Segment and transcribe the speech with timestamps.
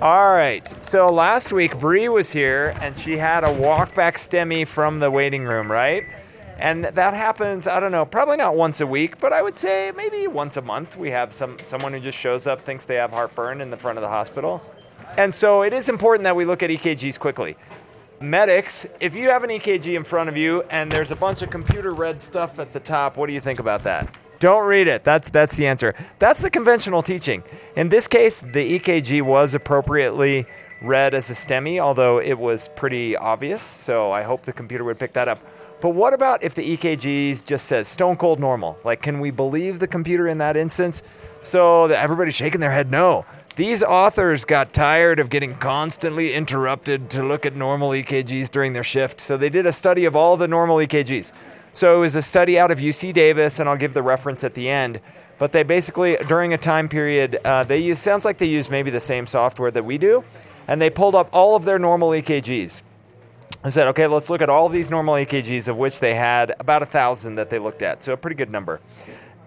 [0.00, 0.84] All right.
[0.84, 5.10] So last week Bree was here and she had a walk back STEMI from the
[5.10, 6.04] waiting room, right?
[6.56, 9.92] And that happens, I don't know, probably not once a week, but I would say
[9.96, 10.96] maybe once a month.
[10.96, 13.98] We have some someone who just shows up, thinks they have heartburn in the front
[13.98, 14.62] of the hospital.
[15.16, 17.56] And so it is important that we look at EKGs quickly.
[18.20, 21.50] Medics, if you have an EKG in front of you and there's a bunch of
[21.50, 24.14] computer read stuff at the top, what do you think about that?
[24.40, 25.02] Don't read it.
[25.04, 25.94] That's that's the answer.
[26.18, 27.42] That's the conventional teaching.
[27.76, 30.46] In this case, the EKG was appropriately
[30.80, 33.62] read as a STEMI, although it was pretty obvious.
[33.62, 35.40] So I hope the computer would pick that up.
[35.80, 38.78] But what about if the EKG just says stone cold normal?
[38.84, 41.02] Like, can we believe the computer in that instance?
[41.40, 43.24] So that everybody's shaking their head no.
[43.54, 48.84] These authors got tired of getting constantly interrupted to look at normal EKGs during their
[48.84, 51.32] shift, so they did a study of all the normal EKGs.
[51.72, 54.54] So it was a study out of UC Davis, and I'll give the reference at
[54.54, 55.00] the end.
[55.38, 58.90] But they basically, during a time period, uh, they use sounds like they use maybe
[58.90, 60.24] the same software that we do,
[60.66, 62.82] and they pulled up all of their normal EKGs.
[63.62, 66.82] I said, okay, let's look at all these normal EKGs, of which they had about
[66.82, 68.80] a thousand that they looked at, so a pretty good number.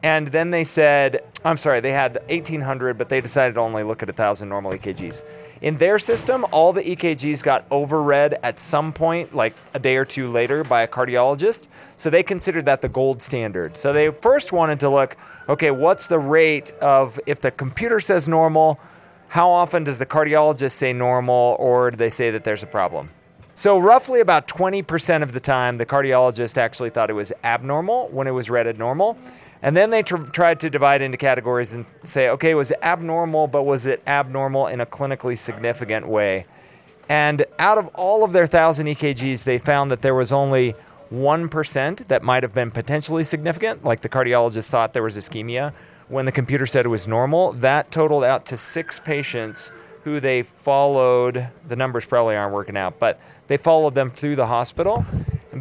[0.03, 4.01] And then they said, I'm sorry, they had 1,800, but they decided to only look
[4.01, 5.23] at 1,000 normal EKGs.
[5.61, 10.05] In their system, all the EKGs got overread at some point, like a day or
[10.05, 11.67] two later, by a cardiologist.
[11.97, 13.77] So they considered that the gold standard.
[13.77, 18.27] So they first wanted to look, okay, what's the rate of if the computer says
[18.27, 18.79] normal,
[19.27, 23.11] how often does the cardiologist say normal, or do they say that there's a problem?
[23.53, 28.25] So, roughly about 20% of the time, the cardiologist actually thought it was abnormal when
[28.27, 29.17] it was read at normal.
[29.61, 33.47] And then they tr- tried to divide into categories and say, okay, was it abnormal,
[33.47, 36.45] but was it abnormal in a clinically significant way?
[37.07, 40.75] And out of all of their 1,000 EKGs, they found that there was only
[41.13, 45.73] 1% that might have been potentially significant, like the cardiologist thought there was ischemia.
[46.07, 49.71] When the computer said it was normal, that totaled out to six patients
[50.03, 51.49] who they followed.
[51.67, 55.05] The numbers probably aren't working out, but they followed them through the hospital.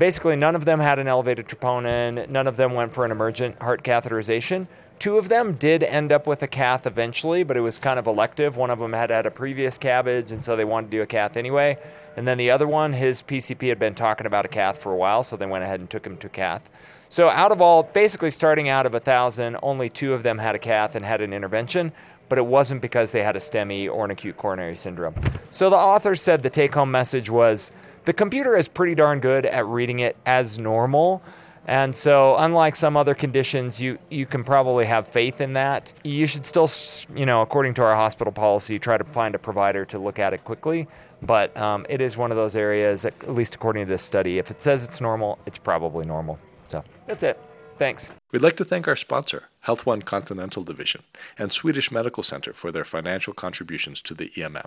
[0.00, 2.26] Basically, none of them had an elevated troponin.
[2.30, 4.66] None of them went for an emergent heart catheterization.
[5.00, 8.06] Two of them did end up with a cath eventually, but it was kind of
[8.06, 8.58] elective.
[8.58, 11.06] One of them had had a previous CABG, and so they wanted to do a
[11.06, 11.78] cath anyway.
[12.18, 14.96] And then the other one, his PCP had been talking about a cath for a
[14.96, 16.68] while, so they went ahead and took him to cath.
[17.08, 20.54] So out of all, basically starting out of a thousand, only two of them had
[20.54, 21.92] a cath and had an intervention,
[22.28, 25.14] but it wasn't because they had a STEMI or an acute coronary syndrome.
[25.50, 27.72] So the author said the take-home message was
[28.04, 31.22] the computer is pretty darn good at reading it as normal.
[31.66, 35.92] And so, unlike some other conditions, you, you can probably have faith in that.
[36.02, 36.68] You should still,
[37.14, 40.32] you know, according to our hospital policy, try to find a provider to look at
[40.32, 40.88] it quickly.
[41.22, 44.50] But um, it is one of those areas, at least according to this study, if
[44.50, 46.38] it says it's normal, it's probably normal.
[46.68, 47.38] So that's it.
[47.76, 48.10] Thanks.
[48.32, 51.02] We'd like to thank our sponsor, Health One Continental Division,
[51.38, 54.66] and Swedish Medical Center for their financial contributions to the EMM.